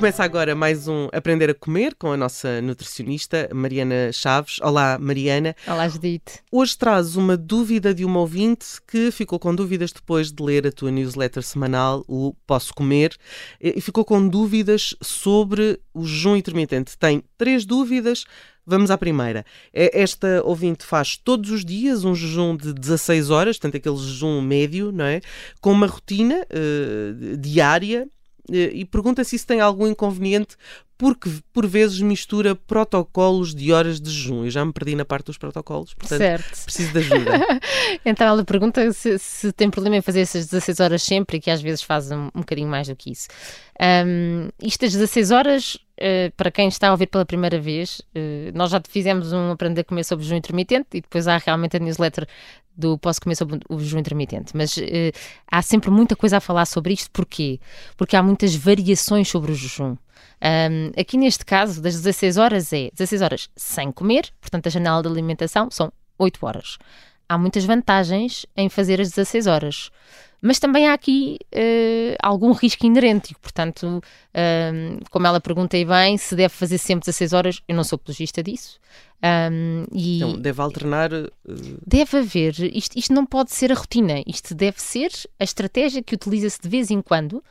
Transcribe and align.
Começa 0.00 0.24
agora 0.24 0.54
mais 0.54 0.88
um 0.88 1.08
Aprender 1.12 1.50
a 1.50 1.54
Comer 1.54 1.94
com 1.94 2.10
a 2.10 2.16
nossa 2.16 2.62
nutricionista 2.62 3.50
Mariana 3.52 4.10
Chaves. 4.10 4.58
Olá, 4.62 4.98
Mariana. 4.98 5.54
Olá, 5.66 5.86
Judite. 5.90 6.40
Hoje 6.50 6.78
traz 6.78 7.16
uma 7.16 7.36
dúvida 7.36 7.92
de 7.92 8.02
uma 8.02 8.18
ouvinte 8.18 8.80
que 8.88 9.10
ficou 9.10 9.38
com 9.38 9.54
dúvidas 9.54 9.92
depois 9.92 10.32
de 10.32 10.42
ler 10.42 10.66
a 10.66 10.72
tua 10.72 10.90
newsletter 10.90 11.42
semanal, 11.42 12.02
o 12.08 12.34
Posso 12.46 12.72
Comer, 12.72 13.14
e 13.60 13.78
ficou 13.82 14.02
com 14.02 14.26
dúvidas 14.26 14.96
sobre 15.02 15.78
o 15.92 16.06
jejum 16.06 16.34
intermitente. 16.34 16.96
Tem 16.96 17.22
três 17.36 17.66
dúvidas. 17.66 18.24
Vamos 18.64 18.90
à 18.90 18.96
primeira. 18.96 19.44
É, 19.70 20.00
esta 20.00 20.42
ouvinte 20.44 20.82
faz 20.82 21.18
todos 21.18 21.50
os 21.50 21.62
dias 21.62 22.04
um 22.04 22.14
jejum 22.14 22.56
de 22.56 22.72
16 22.72 23.28
horas, 23.28 23.58
portanto, 23.58 23.76
aquele 23.76 23.96
jejum 23.96 24.40
médio, 24.40 24.92
não 24.92 25.04
é? 25.04 25.20
Com 25.60 25.72
uma 25.72 25.86
rotina 25.86 26.36
uh, 26.36 27.36
diária 27.36 28.08
e 28.56 28.84
pergunta 28.84 29.24
se 29.24 29.36
isso 29.36 29.46
tem 29.46 29.60
algum 29.60 29.86
inconveniente 29.86 30.56
porque 31.00 31.30
por 31.50 31.66
vezes 31.66 31.98
mistura 32.02 32.54
protocolos 32.54 33.54
de 33.54 33.72
horas 33.72 33.98
de 33.98 34.10
jejum. 34.10 34.44
Eu 34.44 34.50
já 34.50 34.62
me 34.62 34.70
perdi 34.70 34.94
na 34.94 35.02
parte 35.02 35.24
dos 35.24 35.38
protocolos, 35.38 35.94
portanto 35.94 36.18
certo. 36.18 36.62
preciso 36.62 36.92
de 36.92 36.98
ajuda. 36.98 37.40
então 38.04 38.26
ela 38.26 38.44
pergunta 38.44 38.92
se, 38.92 39.18
se, 39.18 39.50
tem 39.50 39.70
problema 39.70 39.96
em 39.96 40.02
fazer 40.02 40.20
essas 40.20 40.44
16 40.44 40.78
horas 40.78 41.02
sempre 41.02 41.38
e 41.38 41.40
que 41.40 41.50
às 41.50 41.62
vezes 41.62 41.82
faz 41.82 42.10
um, 42.10 42.26
um 42.34 42.40
bocadinho 42.40 42.68
mais 42.68 42.86
do 42.86 42.94
que 42.94 43.12
isso. 43.12 43.28
Um, 43.80 44.50
isto 44.62 44.82
das 44.82 44.92
16 44.92 45.30
horas, 45.30 45.74
uh, 45.76 46.30
para 46.36 46.50
quem 46.50 46.68
está 46.68 46.88
a 46.88 46.92
ouvir 46.92 47.06
pela 47.06 47.24
primeira 47.24 47.58
vez, 47.58 48.02
uh, 48.14 48.52
nós 48.52 48.70
já 48.70 48.82
fizemos 48.86 49.32
um 49.32 49.52
aprender 49.52 49.80
a 49.80 49.84
comer 49.84 50.04
sobre 50.04 50.26
jejum 50.26 50.36
intermitente 50.36 50.88
e 50.92 51.00
depois 51.00 51.26
há 51.26 51.38
realmente 51.38 51.78
a 51.78 51.80
newsletter 51.80 52.28
do 52.76 52.98
Posso 52.98 53.22
Comer 53.22 53.36
sobre 53.36 53.58
o 53.70 53.80
jejum 53.80 54.00
intermitente. 54.00 54.54
Mas 54.54 54.76
uh, 54.76 54.82
há 55.50 55.62
sempre 55.62 55.90
muita 55.90 56.14
coisa 56.14 56.36
a 56.36 56.40
falar 56.40 56.66
sobre 56.66 56.92
isto. 56.92 57.10
Porquê? 57.10 57.58
Porque 57.96 58.16
há 58.16 58.22
muitas 58.22 58.54
variações 58.54 59.30
sobre 59.30 59.52
o 59.52 59.54
jejum. 59.54 59.96
Um, 60.42 60.92
aqui 60.98 61.18
neste 61.18 61.44
caso, 61.44 61.82
das 61.82 61.94
16 61.94 62.36
horas 62.38 62.72
é 62.72 62.90
16 62.94 63.22
horas 63.22 63.50
sem 63.54 63.92
comer, 63.92 64.32
portanto 64.40 64.66
a 64.66 64.70
janela 64.70 65.02
de 65.02 65.08
alimentação 65.08 65.70
são 65.70 65.92
8 66.18 66.38
horas. 66.44 66.78
Há 67.28 67.38
muitas 67.38 67.64
vantagens 67.64 68.46
em 68.56 68.68
fazer 68.68 69.00
as 69.00 69.10
16 69.10 69.46
horas. 69.46 69.90
Mas 70.42 70.58
também 70.58 70.88
há 70.88 70.94
aqui 70.94 71.38
uh, 71.54 72.16
algum 72.22 72.52
risco 72.52 72.86
inerente, 72.86 73.34
portanto, 73.42 73.98
uh, 73.98 75.04
como 75.10 75.26
ela 75.26 75.38
pergunta 75.38 75.76
aí 75.76 75.84
bem, 75.84 76.16
se 76.16 76.34
deve 76.34 76.54
fazer 76.54 76.78
sempre 76.78 77.04
16 77.04 77.32
horas, 77.34 77.62
eu 77.68 77.76
não 77.76 77.84
sou 77.84 77.96
apologista 77.96 78.42
disso. 78.42 78.80
Um, 79.22 79.84
e 79.92 80.16
então, 80.16 80.40
deve 80.40 80.62
alternar. 80.62 81.12
Uh... 81.12 81.30
Deve 81.86 82.18
haver, 82.18 82.54
isto, 82.74 82.98
isto 82.98 83.12
não 83.12 83.26
pode 83.26 83.52
ser 83.52 83.70
a 83.70 83.74
rotina, 83.74 84.22
isto 84.26 84.54
deve 84.54 84.80
ser 84.80 85.10
a 85.38 85.44
estratégia 85.44 86.02
que 86.02 86.14
utiliza-se 86.14 86.58
de 86.58 86.68
vez 86.70 86.90
em 86.90 87.02
quando, 87.02 87.44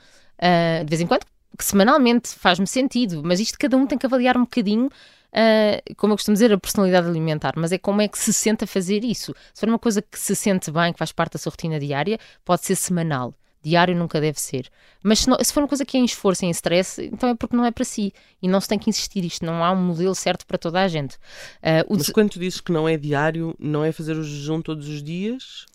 de 0.84 0.90
vez 0.90 1.00
em 1.00 1.06
quando, 1.06 1.26
que 1.60 1.66
semanalmente 1.66 2.30
faz-me 2.30 2.66
sentido, 2.66 3.22
mas 3.22 3.42
isto 3.42 3.60
cada 3.60 3.76
um 3.76 3.86
tem 3.86 3.98
que 3.98 4.06
avaliar 4.06 4.38
um 4.38 4.44
bocadinho, 4.44 4.86
uh, 4.86 5.96
como 5.98 6.14
eu 6.14 6.18
costumo 6.18 6.34
dizer, 6.34 6.54
a 6.54 6.58
personalidade 6.58 7.06
alimentar, 7.06 7.52
mas 7.58 7.74
é 7.74 7.78
como 7.78 8.02
é 8.02 8.08
que 8.08 8.18
se 8.18 8.32
sente 8.32 8.64
a 8.64 8.68
fazer 8.68 9.04
isso. 9.04 9.36
Se 9.54 9.60
for 9.60 9.68
uma 9.68 9.78
coisa 9.78 10.02
que 10.02 10.18
se 10.18 10.34
sente 10.38 10.72
bem, 10.72 10.94
que 10.94 11.00
faz 11.00 11.12
parte 11.12 11.34
da 11.34 11.40
sua 11.40 11.50
rotina 11.50 11.78
diária, 11.78 12.18
pode 12.46 12.66
ser 12.66 12.78
semanal. 12.78 13.34
Diário 13.62 13.94
nunca 13.94 14.22
deve 14.22 14.40
ser. 14.40 14.70
Mas 15.04 15.20
se, 15.20 15.30
não, 15.30 15.38
se 15.44 15.52
for 15.52 15.62
uma 15.62 15.68
coisa 15.68 15.84
que 15.84 15.98
é 15.98 16.00
em 16.00 16.06
esforço, 16.06 16.46
em 16.46 16.50
stress, 16.50 17.04
então 17.04 17.28
é 17.28 17.36
porque 17.36 17.58
não 17.58 17.66
é 17.66 17.72
para 17.72 17.84
si. 17.84 18.14
E 18.42 18.48
não 18.48 18.62
se 18.62 18.70
tem 18.70 18.80
que 18.80 18.90
insistir. 18.90 19.26
Isto 19.26 19.46
não 19.46 19.62
há 19.62 19.70
um 19.74 19.76
modelo 19.76 20.16
certo 20.16 20.48
para 20.48 20.58
toda 20.58 20.82
a 20.82 20.88
gente. 20.88 21.16
Uh, 21.58 21.84
Mas 21.90 22.10
quando 22.10 22.30
tu 22.30 22.40
dizes 22.40 22.62
que 22.62 22.72
não 22.72 22.88
é 22.88 22.96
diário, 22.96 23.54
não 23.60 23.84
é 23.84 23.92
fazer 23.92 24.16
o 24.16 24.24
jejum 24.24 24.62
todos 24.62 24.88
os 24.88 25.04
dias? 25.04 25.66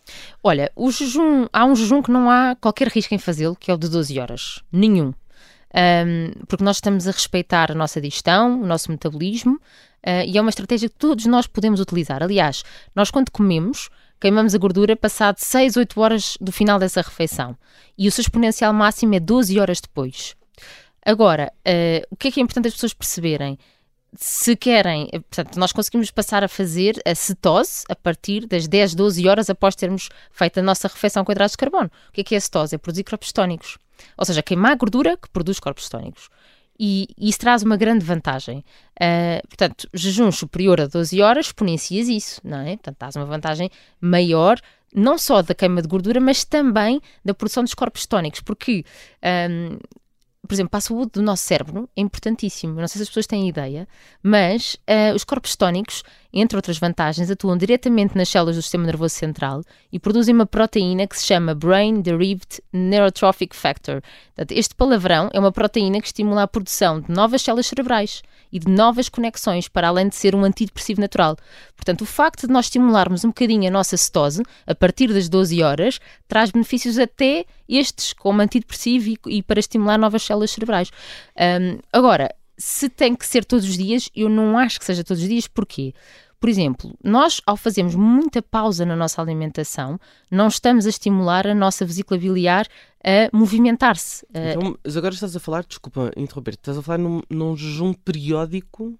Olha, 0.43 0.73
o 0.75 0.91
jejum, 0.91 1.47
há 1.53 1.67
um 1.67 1.77
jejum 1.77 2.01
que 2.01 2.11
não 2.11 2.31
há 2.31 2.57
qualquer 2.59 2.89
risco 2.89 3.15
em 3.15 3.19
fazê-lo, 3.19 3.55
que 3.55 3.71
é 3.71 3.75
o 3.75 3.77
de 3.77 3.91
12 3.91 4.19
horas. 4.19 4.63
Nenhum 4.73 5.13
um, 5.75 6.31
porque 6.47 6.63
nós 6.63 6.77
estamos 6.77 7.09
a 7.09 7.11
respeitar 7.11 7.73
a 7.73 7.75
nossa 7.75 8.01
digestão, 8.01 8.63
o 8.63 8.67
nosso 8.67 8.91
metabolismo, 8.91 9.55
uh, 9.55 10.25
e 10.27 10.39
é 10.39 10.41
uma 10.41 10.51
estratégia 10.51 10.89
que 10.89 10.97
todos 10.97 11.27
nós 11.27 11.47
podemos 11.47 11.81
utilizar. 11.81 12.23
Aliás, 12.23 12.63
nós 12.95 13.11
quando 13.11 13.31
comemos, 13.31 13.91
queimamos 14.21 14.55
a 14.55 14.59
gordura 14.59 14.95
passado 14.95 15.39
6, 15.39 15.77
8 15.77 16.01
horas 16.01 16.39
do 16.41 16.53
final 16.53 16.79
dessa 16.79 17.03
refeição, 17.03 17.57
e 17.99 18.07
o 18.07 18.13
seu 18.13 18.23
exponencial 18.23 18.73
máximo 18.73 19.15
é 19.15 19.21
12 19.21 19.59
horas 19.59 19.81
depois. 19.81 20.37
Agora, 21.05 21.53
uh, 21.67 22.07
o 22.11 22.17
que 22.17 22.29
é 22.29 22.31
que 22.31 22.41
é 22.41 22.43
importante 22.43 22.69
as 22.69 22.75
pessoas 22.75 22.95
perceberem? 22.95 23.59
Se 24.17 24.57
querem, 24.57 25.09
eh, 25.13 25.19
portanto, 25.19 25.57
nós 25.59 25.73
conseguimos 25.73 26.11
passar 26.11 26.45
a 26.45 26.49
fazer 26.49 27.01
a 27.05 27.15
cetose 27.15 27.85
a 27.89 27.97
partir 27.97 28.47
das 28.47 28.69
10, 28.69 28.95
12 28.95 29.29
horas 29.29 29.51
após 29.51 29.75
termos 29.75 30.09
feito 30.31 30.61
a 30.61 30.63
nossa 30.63 30.89
refeição 30.89 31.25
com 31.25 31.33
hidratos 31.33 31.53
de 31.53 31.59
carbono. 31.59 31.91
O 32.09 32.13
que 32.13 32.21
é 32.21 32.25
que 32.25 32.35
é 32.35 32.39
a 32.39 32.41
cetose? 32.41 32.75
É 32.75 32.79
produzir 32.79 33.05
corpos 33.05 33.33
tónicos. 33.33 33.79
Ou 34.17 34.25
seja, 34.25 34.43
queimar 34.43 34.77
gordura 34.77 35.17
que 35.17 35.29
produz 35.29 35.59
corpos 35.59 35.89
tónicos. 35.89 36.29
E, 36.79 37.09
e 37.17 37.29
isso 37.29 37.39
traz 37.39 37.63
uma 37.63 37.77
grande 37.77 38.05
vantagem. 38.05 38.65
Uh, 39.01 39.47
portanto, 39.49 39.89
jejum 39.95 40.31
superior 40.33 40.81
a 40.81 40.87
12 40.87 41.23
horas, 41.23 41.47
exponencias 41.47 42.09
isso, 42.09 42.41
não 42.45 42.59
é? 42.59 42.77
Portanto, 42.77 42.97
traz 42.97 43.17
uma 43.17 43.25
vantagem 43.25 43.71
maior, 44.01 44.61
não 44.93 45.17
só 45.17 45.41
da 45.41 45.55
queima 45.55 45.83
de 45.83 45.89
gordura, 45.89 46.21
mas 46.21 46.45
também 46.45 47.01
da 47.25 47.33
produção 47.35 47.63
dos 47.63 47.75
corpos 47.75 48.07
tónicos, 48.07 48.41
porque 48.41 48.85
um, 49.51 49.79
por 50.47 50.55
exemplo, 50.55 50.71
para 50.71 50.79
a 50.79 50.83
saúde 50.83 51.13
do 51.15 51.23
nosso 51.23 51.45
cérebro 51.45 51.89
é 51.97 52.01
importantíssimo. 52.01 52.81
Não 52.81 52.89
sei 52.89 52.99
se 52.99 53.03
as 53.03 53.09
pessoas 53.09 53.27
têm 53.27 53.49
ideia, 53.49 53.89
mas 54.23 54.75
uh, 54.89 55.15
os 55.15 55.25
corpos 55.25 55.57
tónicos, 55.57 56.03
entre 56.37 56.57
outras 56.57 56.79
vantagens, 56.79 57.31
atuam 57.31 57.57
diretamente 57.57 58.17
nas 58.17 58.29
células 58.29 58.57
do 58.57 58.63
sistema 58.63 58.85
nervoso 58.85 59.15
central 59.15 59.63
e 59.93 60.01
produzem 60.01 60.35
uma 60.35 60.45
proteína 60.45 61.07
que 61.07 61.17
se 61.17 61.25
chama 61.25 61.55
Brain 61.55 62.01
Derived 62.01 62.61
Neurotrophic 62.73 63.55
Factor. 63.55 64.03
Este 64.51 64.75
palavrão 64.75 65.31
é 65.33 65.39
uma 65.39 65.53
proteína 65.53 66.01
que 66.01 66.09
estimula 66.09 66.43
a 66.43 66.49
produção 66.49 67.01
de 67.01 67.13
novas 67.13 67.41
células 67.41 67.69
cerebrais 67.69 68.21
e 68.51 68.59
de 68.59 68.69
novas 68.69 69.09
conexões, 69.09 69.69
para 69.69 69.87
além 69.87 70.09
de 70.09 70.17
ser 70.17 70.35
um 70.35 70.43
antidepressivo 70.43 71.01
natural. 71.01 71.37
Portanto, 71.77 72.01
o 72.01 72.07
facto 72.07 72.49
de 72.49 72.53
nós 72.53 72.67
estimularmos 72.67 73.25
um 73.25 73.29
bocadinho 73.29 73.69
a 73.69 73.71
nossa 73.71 73.97
cetose 73.97 74.43
a 74.67 74.75
partir 74.75 75.13
das 75.13 75.29
12 75.29 75.63
horas 75.63 76.01
traz 76.27 76.51
benefícios 76.51 76.99
até 76.99 77.45
estes, 77.69 78.13
como 78.13 78.43
antidepressivo 78.43 79.11
e, 79.11 79.19
e 79.39 79.43
para 79.43 79.61
estimular 79.61 79.99
novas 79.99 80.25
células 80.25 80.51
cerebrais. 80.51 80.91
Um, 81.39 81.79
agora, 81.93 82.35
se 82.57 82.89
tem 82.89 83.15
que 83.15 83.27
ser 83.27 83.45
todos 83.45 83.65
os 83.69 83.77
dias, 83.77 84.09
eu 84.15 84.29
não 84.29 84.57
acho 84.59 84.79
que 84.79 84.85
seja 84.85 85.05
todos 85.05 85.23
os 85.23 85.29
dias. 85.29 85.47
Porquê? 85.47 85.93
Por 86.45 86.51
exemplo, 86.51 86.95
nós, 87.03 87.41
ao 87.47 87.57
fazermos 87.57 87.95
muita 87.95 88.43
pausa 88.43 88.85
na 88.85 88.95
nossa 88.95 89.23
alimentação, 89.23 89.99
não 90.31 90.49
estamos 90.49 90.85
a 90.85 90.91
estimular 90.91 91.47
a 91.47 91.55
nossa 91.55 91.87
vesícula 91.87 92.21
biliar 92.21 92.67
a 93.03 93.35
movimentar-se. 93.35 94.27
Então, 94.29 94.77
mas 94.85 94.97
agora 94.97 95.15
estás 95.15 95.35
a 95.35 95.41
falar, 95.41 95.65
desculpa 95.65 96.11
interromper, 96.17 96.53
estás 96.53 96.77
a 96.77 96.83
falar 96.83 96.99
num, 96.99 97.23
num 97.31 97.57
jejum 97.57 97.95
periódico 97.95 98.99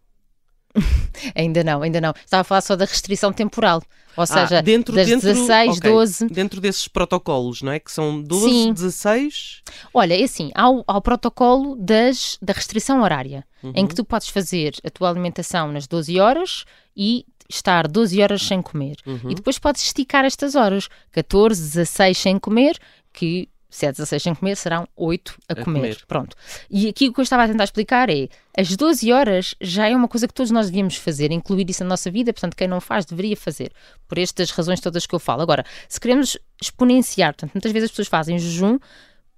ainda 1.35 1.63
não, 1.63 1.83
ainda 1.83 2.01
não. 2.01 2.13
Estava 2.25 2.41
a 2.41 2.45
falar 2.45 2.61
só 2.61 2.77
da 2.77 2.85
restrição 2.85 3.33
temporal. 3.33 3.83
Ou 4.17 4.23
ah, 4.23 4.27
seja, 4.27 4.59
ah, 4.59 4.63
dentro, 4.63 4.95
das 4.95 5.09
dentro, 5.09 5.33
16, 5.33 5.79
okay. 5.79 5.91
12. 5.91 6.27
Dentro 6.29 6.61
desses 6.61 6.87
protocolos, 6.87 7.63
não 7.63 7.73
é? 7.73 7.81
Que 7.81 7.91
são 7.91 8.23
12, 8.23 8.45
Sim. 8.45 8.73
16. 8.73 9.63
Olha, 9.93 10.19
é 10.19 10.23
assim: 10.23 10.51
há 10.55 10.71
o, 10.71 10.85
há 10.87 10.97
o 10.97 11.03
protocolo 11.03 11.77
das, 11.77 12.39
da 12.41 12.53
restrição 12.53 13.03
horária, 13.03 13.45
uhum. 13.63 13.73
em 13.75 13.87
que 13.87 13.95
tu 13.95 14.05
podes 14.05 14.29
fazer 14.29 14.75
a 14.85 14.91
tua 14.91 15.11
alimentação 15.11 15.73
nas 15.73 15.87
12 15.87 16.21
horas 16.21 16.65
e 16.97 17.27
estar 17.49 17.89
12 17.89 18.23
horas 18.23 18.43
sem 18.43 18.63
comer. 18.63 18.97
Uhum. 19.05 19.31
E 19.31 19.35
depois 19.35 19.59
podes 19.59 19.85
esticar 19.85 20.25
estas 20.25 20.55
horas, 20.55 20.89
14, 21.11 21.61
16 21.61 22.17
sem 22.17 22.39
comer, 22.39 22.79
que 23.13 23.49
se 23.75 23.87
é 23.87 23.91
16 23.91 24.23
sem 24.23 24.35
comer, 24.37 24.57
serão 24.57 24.87
8 24.95 25.35
a, 25.49 25.53
a 25.53 25.57
comer. 25.57 25.65
comer. 25.65 25.99
Pronto. 26.07 26.37
E 26.71 26.89
aqui 26.89 27.09
o 27.09 27.13
que 27.13 27.19
eu 27.19 27.25
estava 27.25 27.43
a 27.43 27.49
tentar 27.49 27.65
explicar 27.65 28.09
é 28.09 28.29
as 28.57 28.77
12 28.77 29.13
horas 29.13 29.57
já 29.61 29.89
é 29.89 29.97
uma 29.97 30.07
coisa 30.07 30.29
que 30.29 30.33
todos 30.33 30.53
nós 30.53 30.67
devíamos 30.67 30.95
fazer, 30.95 31.33
incluir 31.33 31.69
isso 31.69 31.83
na 31.83 31.89
nossa 31.89 32.09
vida, 32.09 32.33
portanto, 32.33 32.55
quem 32.55 32.69
não 32.69 32.81
faz 32.81 33.05
deveria 33.05 33.37
fazer, 33.37 33.73
por 34.07 34.17
estas 34.17 34.53
razões 34.53 34.79
todas 34.79 35.07
que 35.07 35.13
eu 35.13 35.19
falo. 35.19 35.43
Agora, 35.43 35.65
se 35.89 35.99
queremos 35.99 36.39
exponenciar, 36.63 37.33
portanto, 37.35 37.53
muitas 37.53 37.73
vezes 37.73 37.87
as 37.87 37.91
pessoas 37.91 38.07
fazem 38.07 38.39
jejum 38.39 38.79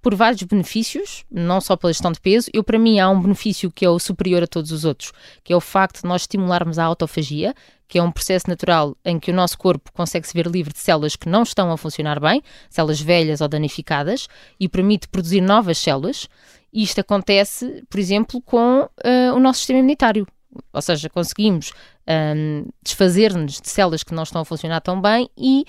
por 0.07 0.15
vários 0.15 0.41
benefícios, 0.43 1.25
não 1.29 1.59
só 1.59 1.75
pela 1.75 1.91
gestão 1.91 2.13
de 2.13 2.21
peso. 2.21 2.49
Eu, 2.53 2.63
para 2.63 2.79
mim, 2.79 2.97
há 2.97 3.09
um 3.09 3.21
benefício 3.21 3.69
que 3.69 3.83
é 3.83 3.89
o 3.89 3.99
superior 3.99 4.41
a 4.41 4.47
todos 4.47 4.71
os 4.71 4.85
outros, 4.85 5.11
que 5.43 5.51
é 5.51 5.55
o 5.55 5.59
facto 5.59 6.01
de 6.01 6.07
nós 6.07 6.21
estimularmos 6.21 6.79
a 6.79 6.85
autofagia, 6.85 7.53
que 7.89 7.99
é 7.99 8.01
um 8.01 8.09
processo 8.09 8.49
natural 8.49 8.95
em 9.03 9.19
que 9.19 9.31
o 9.31 9.33
nosso 9.33 9.57
corpo 9.57 9.91
consegue 9.91 10.25
se 10.25 10.33
ver 10.33 10.47
livre 10.47 10.71
de 10.71 10.79
células 10.79 11.17
que 11.17 11.27
não 11.27 11.43
estão 11.43 11.73
a 11.73 11.77
funcionar 11.77 12.21
bem, 12.21 12.41
células 12.69 13.01
velhas 13.01 13.41
ou 13.41 13.49
danificadas, 13.49 14.29
e 14.57 14.69
permite 14.69 15.09
produzir 15.09 15.41
novas 15.41 15.77
células. 15.77 16.29
E 16.71 16.83
isto 16.83 17.01
acontece, 17.01 17.83
por 17.89 17.99
exemplo, 17.99 18.41
com 18.41 18.83
uh, 18.83 19.35
o 19.35 19.39
nosso 19.41 19.59
sistema 19.59 19.79
imunitário. 19.79 20.25
Ou 20.71 20.81
seja, 20.81 21.09
conseguimos 21.09 21.73
um, 22.07 22.65
desfazer-nos 22.81 23.59
de 23.59 23.69
células 23.69 24.03
que 24.03 24.13
não 24.13 24.23
estão 24.23 24.41
a 24.41 24.45
funcionar 24.45 24.79
tão 24.79 25.01
bem 25.01 25.29
e 25.37 25.65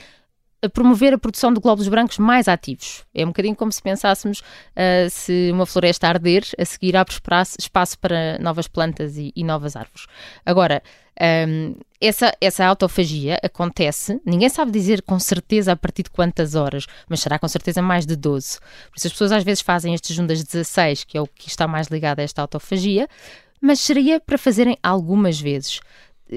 a 0.63 0.69
promover 0.69 1.15
a 1.15 1.19
produção 1.19 1.53
de 1.53 1.61
glóbulos 1.61 1.89
brancos 1.89 2.19
mais 2.19 2.49
ativos. 2.49 3.05
É 3.15 3.25
um 3.25 3.29
bocadinho 3.29 3.55
como 3.55 3.71
se 3.71 3.83
pensássemos 3.83 4.41
uh, 4.41 5.09
se 5.11 5.51
uma 5.53 5.67
floresta 5.67 6.09
arder, 6.09 6.45
a 6.59 6.65
seguir 6.65 6.97
abre 6.97 7.15
espaço, 7.15 7.99
para 7.99 8.39
novas 8.39 8.67
plantas 8.67 9.17
e, 9.17 9.33
e 9.37 9.45
novas 9.45 9.77
árvores. 9.77 10.07
Agora, 10.45 10.83
um, 11.49 11.75
essa, 12.01 12.33
essa 12.41 12.65
autofagia 12.65 13.39
acontece, 13.43 14.21
ninguém 14.25 14.49
sabe 14.49 14.71
dizer 14.71 15.03
com 15.03 15.19
certeza 15.19 15.73
a 15.73 15.77
partir 15.77 16.05
de 16.05 16.11
quantas 16.11 16.55
horas, 16.55 16.87
mas 17.09 17.21
será 17.21 17.39
com 17.39 17.49
certeza 17.49 17.83
mais 17.83 18.07
de 18.07 18.15
12. 18.15 18.59
Por 18.61 18.99
isso 18.99 19.07
as 19.09 19.13
pessoas 19.13 19.33
às 19.33 19.43
vezes 19.45 19.61
fazem 19.61 19.95
este 19.95 20.09
jejum 20.09 20.27
das 20.27 20.43
16, 20.43 21.05
que 21.05 21.19
é 21.19 21.21
o 21.21 21.27
que 21.27 21.49
está 21.49 21.67
mais 21.67 21.89
ligado 21.89 22.21
a 22.21 22.23
esta 22.23 22.43
autofagia, 22.43 23.09
mas 23.61 23.81
seria 23.81 24.21
para 24.21 24.39
fazerem 24.39 24.77
algumas 24.83 25.41
vezes. 25.41 25.81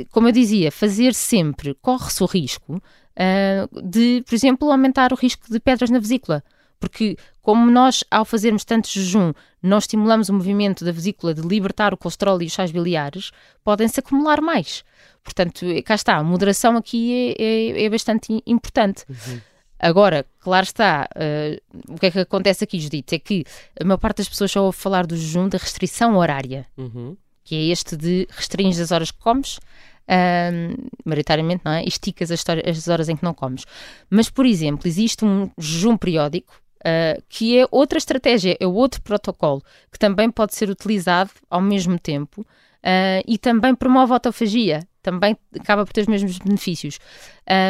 Como 0.09 0.27
eu 0.27 0.31
dizia, 0.31 0.71
fazer 0.71 1.13
sempre 1.13 1.75
corre-se 1.75 2.23
o 2.23 2.25
risco 2.25 2.81
uh, 3.17 3.81
de, 3.81 4.23
por 4.25 4.35
exemplo, 4.35 4.71
aumentar 4.71 5.11
o 5.11 5.15
risco 5.15 5.51
de 5.51 5.59
pedras 5.59 5.89
na 5.89 5.99
vesícula. 5.99 6.43
Porque, 6.79 7.15
como 7.43 7.69
nós, 7.69 8.03
ao 8.09 8.25
fazermos 8.25 8.65
tanto 8.65 8.89
jejum, 8.89 9.33
não 9.61 9.77
estimulamos 9.77 10.29
o 10.29 10.33
movimento 10.33 10.83
da 10.83 10.91
vesícula 10.91 11.33
de 11.33 11.41
libertar 11.41 11.93
o 11.93 11.97
colesterol 11.97 12.41
e 12.41 12.47
os 12.47 12.53
sais 12.53 12.71
biliares, 12.71 13.31
podem-se 13.63 13.99
acumular 13.99 14.41
mais. 14.41 14.83
Portanto, 15.23 15.65
cá 15.85 15.93
está, 15.93 16.17
a 16.17 16.23
moderação 16.23 16.75
aqui 16.75 17.35
é, 17.37 17.43
é, 17.43 17.83
é 17.83 17.89
bastante 17.89 18.41
importante. 18.47 19.05
Uhum. 19.07 19.41
Agora, 19.81 20.25
claro 20.39 20.63
está, 20.63 21.09
uh, 21.15 21.93
o 21.93 21.99
que 21.99 22.05
é 22.05 22.11
que 22.11 22.19
acontece 22.19 22.63
aqui, 22.63 22.79
Judite? 22.79 23.15
É 23.15 23.19
que 23.19 23.43
a 23.79 23.83
maior 23.83 23.97
parte 23.97 24.17
das 24.17 24.29
pessoas 24.29 24.51
só 24.51 24.63
ouve 24.63 24.77
falar 24.77 25.07
do 25.07 25.17
jejum 25.17 25.49
da 25.49 25.57
restrição 25.57 26.17
horária, 26.17 26.67
uhum. 26.77 27.17
que 27.43 27.55
é 27.55 27.71
este 27.71 27.97
de 27.97 28.27
restringir 28.31 28.83
as 28.83 28.91
horas 28.91 29.09
que 29.09 29.17
comes, 29.19 29.59
uh, 30.07 30.89
maioritariamente, 31.05 31.61
não 31.65 31.71
é? 31.71 31.83
Esticas 31.83 32.31
as, 32.31 32.43
as, 32.65 32.87
horas 32.87 33.09
em 33.09 33.15
que 33.15 33.23
não 33.23 33.33
comes. 33.33 33.65
Mas, 34.09 34.29
por 34.29 34.45
exemplo, 34.45 34.87
existe 34.87 35.25
um 35.25 35.49
jejum 35.57 35.97
periódico, 35.97 36.53
uh, 36.79 37.21
que 37.29 37.57
é 37.57 37.67
outra 37.71 37.97
estratégia, 37.97 38.57
é 38.59 38.67
outro 38.67 39.01
protocolo, 39.01 39.61
que 39.91 39.99
também 39.99 40.29
pode 40.29 40.55
ser 40.55 40.69
utilizado 40.69 41.31
ao 41.49 41.61
mesmo 41.61 41.99
tempo 41.99 42.41
uh, 42.41 43.23
e 43.27 43.37
também 43.37 43.75
promove 43.75 44.11
a 44.11 44.15
autofagia 44.15 44.87
também 45.01 45.35
acaba 45.59 45.85
por 45.85 45.93
ter 45.93 46.01
os 46.01 46.07
mesmos 46.07 46.37
benefícios. 46.37 46.99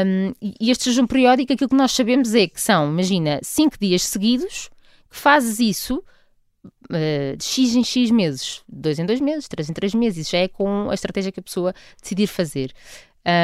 Um, 0.05 0.33
e 0.41 0.69
este 0.69 0.91
jejum 0.91 1.07
periódico, 1.07 1.53
aquilo 1.53 1.69
que 1.69 1.75
nós 1.75 1.91
sabemos 1.91 2.35
é 2.35 2.47
que 2.47 2.59
são, 2.59 2.91
imagina, 2.91 3.39
5 3.41 3.77
dias 3.79 4.03
seguidos, 4.03 4.69
que 5.09 5.17
fazes 5.17 5.59
isso 5.59 6.03
uh, 6.65 7.37
de 7.37 7.43
X 7.43 7.75
em 7.75 7.83
X 7.83 8.11
meses, 8.11 8.61
2 8.67 8.99
em 8.99 9.05
2 9.05 9.21
meses, 9.21 9.47
3 9.47 9.69
em 9.69 9.73
3 9.73 9.93
meses, 9.95 10.29
já 10.29 10.39
é 10.39 10.47
com 10.47 10.89
a 10.89 10.93
estratégia 10.93 11.31
que 11.31 11.39
a 11.39 11.43
pessoa 11.43 11.73
decidir 12.01 12.27
fazer. 12.27 12.73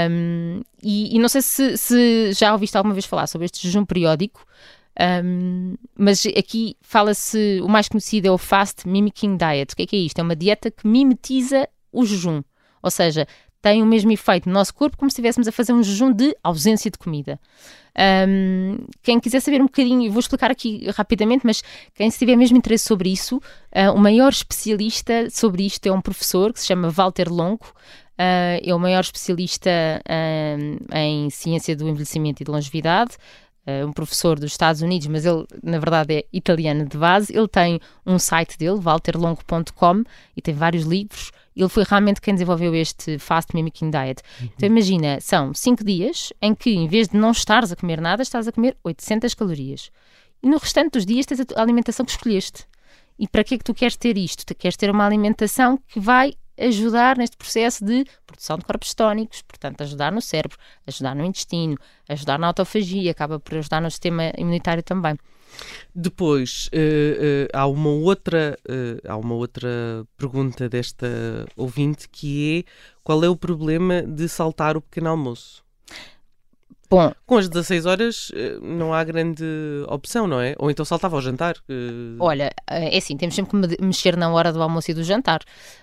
Um, 0.10 0.62
e, 0.82 1.16
e, 1.16 1.20
não 1.20 1.30
sei 1.30 1.42
se, 1.42 1.78
se, 1.78 2.34
já 2.34 2.52
ouviste 2.52 2.76
alguma 2.76 2.94
vez 2.96 3.06
falar 3.06 3.28
sobre 3.28 3.46
este 3.46 3.62
jejum 3.62 3.86
periódico, 3.86 4.46
um, 5.24 5.76
mas 5.96 6.26
aqui 6.26 6.76
fala-se, 6.82 7.60
o 7.62 7.68
mais 7.68 7.88
conhecido 7.88 8.28
é 8.28 8.32
o 8.32 8.38
Fast 8.38 8.88
Mimicking 8.88 9.38
Diet. 9.38 9.74
O 9.74 9.76
que 9.76 9.84
é 9.84 9.86
que 9.86 9.96
é 9.96 10.00
isto? 10.00 10.20
É 10.20 10.24
uma 10.24 10.36
dieta 10.36 10.72
que 10.72 10.88
mimetiza 10.88 11.70
o 11.92 12.06
jejum. 12.06 12.42
Ou 12.82 12.92
seja, 12.92 13.28
tem 13.62 13.82
o 13.82 13.86
mesmo 13.86 14.12
efeito 14.12 14.48
no 14.48 14.54
nosso 14.54 14.74
corpo 14.74 14.98
como 14.98 15.10
se 15.10 15.16
estivéssemos 15.16 15.48
a 15.48 15.52
fazer 15.52 15.74
um 15.74 15.84
jejum 15.84 16.12
de 16.12 16.36
ausência 16.44 16.90
de 16.92 16.98
comida. 16.98 17.40
Um, 17.98 18.78
quem 19.02 19.20
quiser 19.20 19.40
saber 19.40 19.60
um 19.60 19.66
bocadinho, 19.66 20.12
vou 20.12 20.20
explicar 20.20 20.52
aqui 20.52 20.88
rapidamente, 20.92 21.46
mas 21.46 21.64
quem 21.96 22.10
tiver 22.10 22.36
mesmo 22.36 22.58
interesse 22.58 22.86
sobre 22.86 23.10
isso, 23.10 23.38
uh, 23.38 23.92
o 23.94 23.98
maior 23.98 24.30
especialista 24.30 25.30
sobre 25.32 25.66
isto 25.66 25.86
é 25.88 25.92
um 25.92 26.02
professor 26.02 26.54
que 26.54 26.60
se 26.60 26.68
chama 26.68 26.90
Walter 26.90 27.28
Longo. 27.28 27.66
Uh, 28.20 28.62
é 28.64 28.74
o 28.74 28.80
maior 28.80 29.02
especialista 29.02 29.70
em 30.94 31.30
ciência 31.30 31.76
do 31.76 31.88
envelhecimento 31.88 32.42
e 32.42 32.46
de 32.46 32.52
longevidade. 32.52 33.16
Uh, 33.68 33.86
um 33.86 33.92
professor 33.92 34.40
dos 34.40 34.52
Estados 34.52 34.82
Unidos, 34.82 35.08
mas 35.08 35.26
ele 35.26 35.46
na 35.62 35.78
verdade 35.78 36.16
é 36.16 36.26
italiano 36.32 36.86
de 36.86 36.98
base. 36.98 37.36
Ele 37.36 37.48
tem 37.48 37.80
um 38.06 38.18
site 38.18 38.58
dele, 38.58 38.80
walterlongo.com, 38.80 40.04
e 40.36 40.42
tem 40.42 40.54
vários 40.54 40.86
livros 40.86 41.32
ele 41.62 41.70
foi 41.70 41.84
realmente 41.88 42.22
quem 42.22 42.34
desenvolveu 42.34 42.74
este 42.76 43.18
Fast 43.18 43.56
Mimicking 43.56 43.90
Diet. 43.90 44.22
Uhum. 44.40 44.50
Então 44.56 44.68
imagina, 44.68 45.20
são 45.20 45.54
5 45.54 45.84
dias 45.84 46.32
em 46.42 46.54
que 46.54 46.70
em 46.70 46.88
vez 46.88 47.08
de 47.08 47.18
não 47.18 47.32
estares 47.32 47.72
a 47.72 47.76
comer 47.76 48.00
nada, 48.00 48.22
estás 48.22 48.48
a 48.48 48.52
comer 48.52 48.78
800 48.84 49.34
calorias. 49.34 49.92
E 50.42 50.48
no 50.48 50.58
restante 50.58 50.94
dos 50.94 51.06
dias 51.06 51.26
tens 51.26 51.40
a 51.40 51.62
alimentação 51.62 52.06
que 52.06 52.12
escolheste. 52.12 52.66
E 53.20 53.28
para 53.28 53.44
que 53.44 53.56
é 53.56 53.58
que 53.58 53.64
tu 53.64 53.74
queres 53.74 53.96
ter 53.96 54.18
isto? 54.18 54.46
Tu 54.46 54.54
queres 54.54 54.78
ter 54.78 54.92
uma 54.92 55.06
alimentação 55.06 55.80
que 55.88 56.00
vai 56.00 56.36
ajudar 56.60 57.18
neste 57.18 57.38
processo 57.38 57.86
de 57.86 58.06
produção 58.26 58.58
de 58.58 58.66
corpos 58.66 58.94
tónicos, 58.94 59.42
portanto, 59.42 59.82
ajudar 59.82 60.12
no 60.12 60.22
cérebro, 60.22 60.58
ajudar 60.86 61.16
no 61.16 61.24
intestino, 61.26 61.78
ajudar 62.10 62.40
na 62.40 62.48
autofagia, 62.48 63.12
acaba 63.12 63.40
por 63.40 63.56
ajudar 63.56 63.82
no 63.82 63.90
sistema 63.90 64.32
imunitário 64.38 64.84
também. 64.84 65.18
Depois, 65.96 66.70
uh, 66.74 66.78
uh, 66.78 67.48
há, 67.54 67.66
uma 67.68 67.90
outra, 67.90 68.58
uh, 68.70 69.08
há 69.08 69.18
uma 69.18 69.34
outra 69.34 69.70
pergunta 70.18 70.70
desta 70.70 71.08
ouvinte 71.56 72.08
que 72.10 72.66
é 72.66 72.72
qual 73.04 73.24
é 73.24 73.30
o 73.30 73.36
problema 73.36 74.02
de 74.02 74.28
saltar 74.28 74.76
o 74.78 74.82
pequeno 74.82 75.10
almoço? 75.10 75.67
Bom, 76.90 77.12
com 77.26 77.38
as 77.38 77.50
16 77.50 77.86
horas 77.86 78.32
não 78.62 78.94
há 78.94 79.04
grande 79.04 79.44
opção, 79.88 80.26
não 80.26 80.40
é? 80.40 80.56
Ou 80.58 80.72
então 80.72 80.86
saltava 80.86 81.18
ao 81.18 81.22
jantar. 81.22 81.56
Olha, 82.20 82.50
é 82.66 82.98
assim, 82.98 83.18
temos 83.18 83.36
sempre 83.36 83.76
que 83.76 83.84
mexer 83.84 84.16
na 84.16 84.30
hora 84.32 84.54
do 84.54 84.62
almoço 84.62 84.92
e 84.92 84.94
do 84.94 85.04
jantar. 85.04 85.42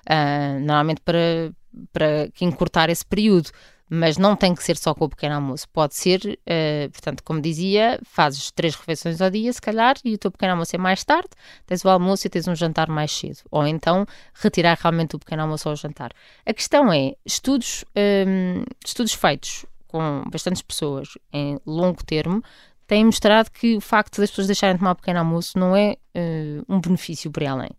Uh, 0.08 0.58
normalmente 0.60 1.02
para, 1.02 1.52
para 1.92 2.28
encurtar 2.40 2.88
esse 2.88 3.04
período 3.04 3.50
mas 3.88 4.16
não 4.16 4.34
tem 4.34 4.54
que 4.54 4.62
ser 4.62 4.76
só 4.76 4.94
com 4.94 5.04
o 5.04 5.08
pequeno 5.08 5.34
almoço. 5.34 5.68
Pode 5.68 5.94
ser, 5.94 6.20
uh, 6.24 6.90
portanto, 6.90 7.22
como 7.22 7.40
dizia, 7.40 8.00
fazes 8.04 8.50
três 8.50 8.74
refeições 8.74 9.20
ao 9.20 9.30
dia, 9.30 9.52
se 9.52 9.60
calhar, 9.60 9.96
e 10.04 10.14
o 10.14 10.18
teu 10.18 10.30
pequeno 10.30 10.52
almoço 10.52 10.74
é 10.74 10.78
mais 10.78 11.04
tarde, 11.04 11.28
tens 11.66 11.84
o 11.84 11.88
almoço 11.88 12.26
e 12.26 12.30
tens 12.30 12.48
um 12.48 12.54
jantar 12.54 12.88
mais 12.88 13.12
cedo. 13.12 13.38
Ou 13.50 13.66
então 13.66 14.06
retirar 14.34 14.78
realmente 14.80 15.16
o 15.16 15.18
pequeno 15.18 15.42
almoço 15.42 15.68
ao 15.68 15.76
jantar. 15.76 16.12
A 16.46 16.52
questão 16.52 16.92
é, 16.92 17.14
estudos, 17.24 17.84
um, 17.94 18.00
ehm, 18.00 18.64
estudos 18.84 19.12
feitos 19.12 19.66
com 19.94 20.25
bastantes 20.29 20.61
pessoas 20.61 21.11
em 21.32 21.56
longo 21.64 22.05
termo 22.05 22.43
têm 22.85 23.05
mostrado 23.05 23.49
que 23.49 23.76
o 23.76 23.81
facto 23.81 24.20
das 24.20 24.29
pessoas 24.29 24.49
deixarem 24.49 24.75
de 24.75 24.81
tomar 24.81 24.91
o 24.91 24.96
pequeno 24.96 25.20
almoço 25.20 25.56
não 25.56 25.76
é 25.76 25.96
uh, 26.17 26.64
um 26.69 26.81
benefício 26.81 27.31
para 27.31 27.49
além. 27.49 27.70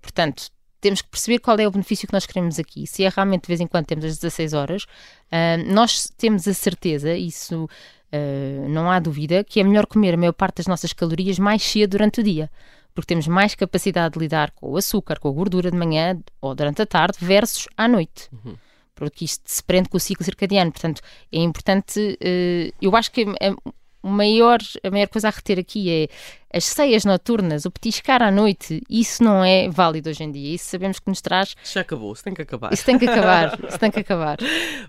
Portanto, 0.00 0.48
temos 0.80 1.02
que 1.02 1.10
perceber 1.10 1.40
qual 1.40 1.58
é 1.58 1.68
o 1.68 1.70
benefício 1.70 2.08
que 2.08 2.14
nós 2.14 2.24
queremos 2.24 2.58
aqui. 2.58 2.86
Se 2.86 3.04
é 3.04 3.10
realmente 3.10 3.42
de 3.42 3.48
vez 3.48 3.60
em 3.60 3.66
quando 3.66 3.84
temos 3.84 4.02
as 4.06 4.16
16 4.16 4.54
horas, 4.54 4.84
uh, 4.84 5.74
nós 5.74 6.10
temos 6.16 6.48
a 6.48 6.54
certeza, 6.54 7.14
isso 7.14 7.64
uh, 7.66 8.68
não 8.70 8.90
há 8.90 8.98
dúvida, 8.98 9.44
que 9.44 9.60
é 9.60 9.62
melhor 9.62 9.84
comer 9.84 10.14
a 10.14 10.16
maior 10.16 10.32
parte 10.32 10.56
das 10.56 10.66
nossas 10.66 10.94
calorias 10.94 11.38
mais 11.38 11.62
cedo 11.62 11.90
durante 11.90 12.20
o 12.20 12.24
dia. 12.24 12.50
Porque 12.94 13.08
temos 13.08 13.28
mais 13.28 13.54
capacidade 13.54 14.14
de 14.14 14.20
lidar 14.20 14.52
com 14.52 14.70
o 14.70 14.76
açúcar, 14.78 15.18
com 15.18 15.28
a 15.28 15.32
gordura 15.32 15.70
de 15.70 15.76
manhã 15.76 16.18
ou 16.40 16.54
durante 16.54 16.80
a 16.80 16.86
tarde, 16.86 17.18
versus 17.20 17.68
à 17.76 17.86
noite. 17.86 18.30
Uhum 18.32 18.56
porque 19.02 19.24
isto 19.24 19.42
se 19.44 19.60
prende 19.64 19.88
com 19.88 19.96
o 19.96 20.00
ciclo 20.00 20.24
circadiano. 20.24 20.70
Portanto, 20.70 21.00
é 21.32 21.38
importante. 21.38 21.98
Uh, 22.22 22.72
eu 22.80 22.94
acho 22.94 23.10
que 23.10 23.26
é, 23.40 23.52
maior, 24.00 24.60
a 24.84 24.90
maior 24.92 25.08
coisa 25.08 25.26
a 25.26 25.30
reter 25.32 25.58
aqui 25.58 25.90
é 25.90 26.08
as 26.56 26.64
ceias 26.64 27.04
noturnas, 27.04 27.64
o 27.64 27.70
petiscar 27.70 28.22
à 28.22 28.30
noite, 28.30 28.80
isso 28.88 29.24
não 29.24 29.44
é 29.44 29.68
válido 29.68 30.08
hoje 30.08 30.22
em 30.22 30.30
dia. 30.30 30.54
Isso 30.54 30.66
sabemos 30.66 31.00
que 31.00 31.08
nos 31.08 31.20
traz. 31.20 31.56
Já 31.64 31.80
acabou, 31.80 32.12
isso 32.12 32.22
tem 32.22 32.32
que 32.32 32.42
acabar. 32.42 32.72
Isso 32.72 32.84
tem 32.84 32.96
que 32.96 33.08
acabar, 33.08 33.58
isso 33.68 33.78
tem 33.78 33.90
que 33.90 33.98
acabar. 33.98 34.38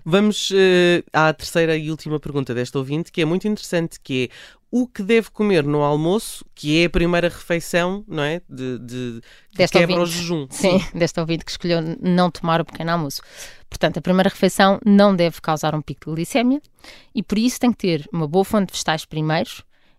Vamos 0.04 0.50
uh, 0.52 1.02
à 1.12 1.32
terceira 1.32 1.76
e 1.76 1.90
última 1.90 2.20
pergunta 2.20 2.54
desta 2.54 2.78
ouvinte, 2.78 3.10
que 3.10 3.20
é 3.20 3.24
muito 3.24 3.48
interessante, 3.48 3.98
que 4.00 4.30
é 4.30 4.54
o 4.76 4.88
que 4.88 5.04
deve 5.04 5.30
comer 5.30 5.62
no 5.62 5.84
almoço, 5.84 6.44
que 6.52 6.82
é 6.82 6.86
a 6.86 6.90
primeira 6.90 7.28
refeição, 7.28 8.04
não 8.08 8.24
é? 8.24 8.42
De, 8.48 8.76
de, 8.80 9.20
de 9.52 9.68
quebra 9.68 10.00
ouvinte. 10.00 10.18
jejum. 10.18 10.48
Sim, 10.50 10.80
Sim, 10.80 10.98
desta 10.98 11.20
ouvinte 11.20 11.44
que 11.44 11.52
escolheu 11.52 11.78
não 12.02 12.28
tomar 12.28 12.60
o 12.60 12.64
pequeno 12.64 12.90
almoço. 12.90 13.22
Portanto, 13.70 13.98
a 13.98 14.02
primeira 14.02 14.28
refeição 14.28 14.80
não 14.84 15.14
deve 15.14 15.40
causar 15.40 15.76
um 15.76 15.80
pico 15.80 16.06
de 16.06 16.16
glicémia 16.16 16.60
e 17.14 17.22
por 17.22 17.38
isso 17.38 17.60
tem 17.60 17.70
que 17.70 17.78
ter 17.78 18.08
uma 18.12 18.26
boa 18.26 18.44
fonte 18.44 18.66
de 18.66 18.72
vegetais 18.72 19.04
primeiro, 19.04 19.48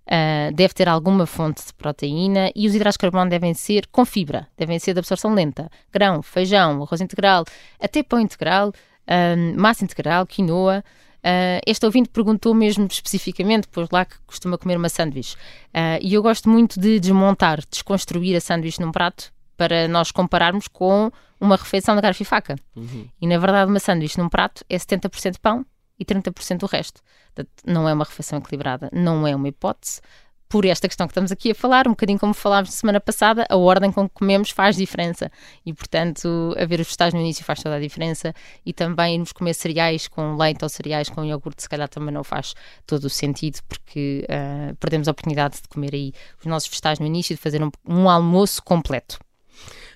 uh, 0.08 0.54
deve 0.54 0.74
ter 0.74 0.90
alguma 0.90 1.26
fonte 1.26 1.66
de 1.66 1.74
proteína 1.74 2.52
e 2.54 2.68
os 2.68 2.76
hidratos 2.76 2.96
de 2.96 3.00
carbono 3.00 3.30
devem 3.30 3.54
ser 3.54 3.88
com 3.88 4.04
fibra, 4.04 4.46
devem 4.58 4.78
ser 4.78 4.92
de 4.92 5.00
absorção 5.00 5.34
lenta. 5.34 5.72
Grão, 5.90 6.22
feijão, 6.22 6.84
arroz 6.84 7.00
integral, 7.00 7.46
até 7.80 8.04
pão 8.04 8.20
integral, 8.20 8.74
uh, 9.08 9.58
massa 9.58 9.86
integral, 9.86 10.28
quinoa. 10.28 10.84
Uh, 11.26 11.58
este 11.66 11.84
ouvinte 11.84 12.10
perguntou 12.10 12.54
mesmo 12.54 12.86
especificamente, 12.86 13.68
pois 13.72 13.90
lá 13.90 14.06
que 14.06 14.16
costuma 14.28 14.60
comer 14.60 14.78
uma 14.78 14.90
sanduíche. 14.90 15.36
Uh, 15.74 15.98
e 16.00 16.14
eu 16.14 16.22
gosto 16.22 16.48
muito 16.48 16.80
de 16.80 17.00
desmontar, 17.00 17.64
desconstruir 17.68 18.36
a 18.36 18.40
sanduíche 18.40 18.80
num 18.80 18.92
prato 18.92 19.34
para 19.58 19.88
nós 19.88 20.12
compararmos 20.12 20.68
com 20.68 21.12
uma 21.42 21.56
refeição 21.56 21.96
de 21.96 22.02
garfo 22.02 22.22
e 22.22 22.26
faca. 22.26 22.56
Uhum. 22.76 23.08
E 23.20 23.26
na 23.26 23.40
verdade, 23.40 23.72
uma 23.72 23.80
sanduíche 23.80 24.20
num 24.20 24.30
prato 24.30 24.64
é 24.70 24.78
70% 24.78 25.38
pão 25.42 25.66
e 26.00 26.06
30% 26.06 26.62
o 26.62 26.68
resto. 26.68 27.02
Portanto, 27.34 27.50
não 27.66 27.90
é 27.90 27.94
uma 27.94 28.06
refeição 28.06 28.38
equilibrada, 28.38 28.90
não 28.94 29.26
é 29.26 29.36
uma 29.36 29.48
hipótese. 29.48 30.02
Por 30.48 30.66
esta 30.66 30.88
questão 30.88 31.08
que 31.08 31.12
estamos 31.12 31.32
aqui 31.32 31.52
a 31.52 31.56
falar, 31.56 31.88
um 31.88 31.92
bocadinho 31.92 32.20
como 32.20 32.34
falámos 32.34 32.74
semana 32.74 33.00
passada, 33.00 33.46
a 33.50 33.56
ordem 33.56 33.92
com 33.92 34.08
que 34.08 34.16
comemos 34.16 34.52
faz 34.52 34.76
diferença 34.76 35.32
e, 35.66 35.74
portanto, 35.74 36.56
haver 36.58 36.80
os 36.80 36.88
vegetais 36.88 37.14
no 37.14 37.20
início 37.20 37.44
faz 37.44 37.62
toda 37.62 37.76
a 37.76 37.80
diferença 37.80 38.34
e 38.66 38.74
também 38.74 39.16
irmos 39.16 39.32
comer 39.32 39.54
cereais 39.54 40.08
com 40.08 40.36
leite 40.36 40.64
ou 40.64 40.70
cereais 40.70 41.10
com 41.10 41.24
iogurte, 41.24 41.64
se 41.64 41.70
calhar 41.70 41.90
também 41.90 42.14
não 42.14 42.24
faz 42.24 42.54
todo 42.86 43.06
o 43.06 43.10
sentido 43.10 43.60
porque 43.68 44.26
uh, 44.30 44.76
perdemos 44.76 45.08
a 45.08 45.12
oportunidade 45.12 45.62
de 45.62 45.68
comer 45.68 45.94
aí 45.94 46.14
os 46.40 46.46
nossos 46.46 46.70
vegetais 46.70 47.00
no 47.00 47.06
início 47.06 47.36
de 47.36 47.42
fazer 47.42 47.64
um, 47.64 47.72
um 47.88 48.10
almoço 48.10 48.62
completo. 48.64 49.25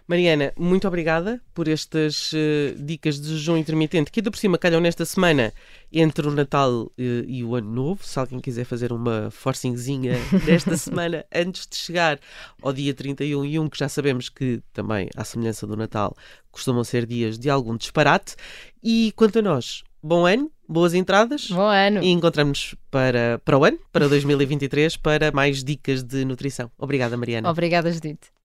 Mariana, 0.10 0.52
muito 0.58 0.88
obrigada 0.88 1.40
por 1.54 1.68
estas 1.68 2.34
uh, 2.34 2.74
dicas 2.80 3.22
de 3.22 3.38
jejum 3.38 3.56
intermitente 3.56 4.10
que 4.10 4.20
ainda 4.20 4.32
por 4.32 4.40
cima 4.40 4.58
calham 4.58 4.82
nesta 4.82 5.06
semana 5.06 5.54
entre 5.94 6.28
o 6.28 6.32
Natal 6.32 6.72
uh, 6.72 6.92
e 6.98 7.44
o 7.44 7.54
Ano 7.54 7.70
Novo. 7.72 8.04
Se 8.04 8.18
alguém 8.18 8.40
quiser 8.40 8.66
fazer 8.66 8.92
uma 8.92 9.30
forcingzinha 9.30 10.16
nesta 10.48 10.76
semana 10.78 11.24
antes 11.32 11.68
de 11.68 11.76
chegar 11.76 12.20
ao 12.60 12.74
dia 12.74 12.92
31 12.92 13.46
e 13.46 13.60
1, 13.60 13.70
que 13.70 13.78
já 13.78 13.88
sabemos 13.88 14.30
que 14.30 14.64
também, 14.74 15.10
à 15.16 15.24
semelhança 15.24 15.68
do 15.68 15.78
Natal, 15.78 16.18
costumam 16.52 16.84
ser 16.84 17.06
dias 17.06 17.38
de 17.38 17.48
algum 17.48 17.78
disparate. 17.78 18.36
E 18.82 19.14
quanto 19.16 19.38
a 19.38 19.42
nós, 19.44 19.84
bom 20.02 20.26
ano, 20.26 20.52
boas 20.68 20.96
entradas. 20.96 21.52
Bom 21.52 21.70
ano. 21.70 22.02
E 22.02 22.10
encontramos 22.10 22.74
para, 22.90 23.40
para 23.46 23.60
o 23.60 23.64
ano, 23.64 23.78
para 23.92 24.08
2023, 24.10 24.98
para 24.98 25.32
mais 25.32 25.64
dicas 25.64 26.02
de 26.02 26.26
nutrição. 26.26 26.72
Obrigada, 26.80 27.16
Mariana. 27.16 27.48
Obrigada, 27.48 27.92
Judite. 27.92 28.39